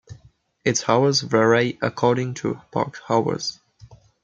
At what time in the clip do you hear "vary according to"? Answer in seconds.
1.21-2.59